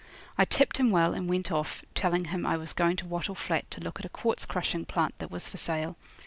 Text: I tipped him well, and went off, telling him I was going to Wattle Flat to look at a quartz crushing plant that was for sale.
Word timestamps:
I 0.35 0.45
tipped 0.45 0.77
him 0.77 0.89
well, 0.89 1.13
and 1.13 1.29
went 1.29 1.51
off, 1.51 1.83
telling 1.93 2.25
him 2.25 2.43
I 2.43 2.57
was 2.57 2.73
going 2.73 2.95
to 2.97 3.05
Wattle 3.05 3.35
Flat 3.35 3.69
to 3.69 3.81
look 3.81 3.99
at 3.99 4.05
a 4.07 4.09
quartz 4.09 4.47
crushing 4.47 4.83
plant 4.83 5.13
that 5.19 5.29
was 5.29 5.47
for 5.47 5.57
sale. 5.57 5.95